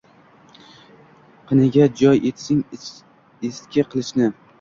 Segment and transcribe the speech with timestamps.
[1.51, 4.31] Qiniga jo eting eski qilichni